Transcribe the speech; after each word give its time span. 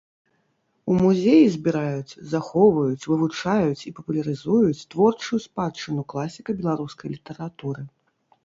У 0.91 0.95
музеі 1.01 1.43
збіраюць, 1.55 2.19
захоўваюць, 2.31 3.05
вывучаюць 3.11 3.85
і 3.91 3.93
папулярызуюць 3.99 4.85
творчую 4.95 5.39
спадчыну 5.47 6.01
класіка 6.15 6.49
беларускай 6.63 7.07
літаратуры. 7.17 7.81